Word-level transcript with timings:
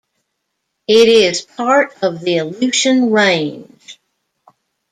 It 0.87 1.07
is 1.09 1.43
part 1.43 2.01
of 2.01 2.21
the 2.21 2.39
Aleutian 2.39 3.11
Range. 3.11 3.99